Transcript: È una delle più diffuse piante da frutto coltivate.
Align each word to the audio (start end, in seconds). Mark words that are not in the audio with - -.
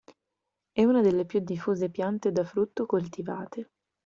È 0.71 0.83
una 0.83 1.01
delle 1.03 1.25
più 1.27 1.41
diffuse 1.41 1.91
piante 1.91 2.31
da 2.31 2.43
frutto 2.43 2.87
coltivate. 2.87 3.69